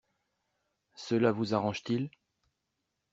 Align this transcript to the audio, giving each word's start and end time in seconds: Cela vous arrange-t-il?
Cela 0.95 1.29
vous 1.31 1.53
arrange-t-il? 1.53 2.09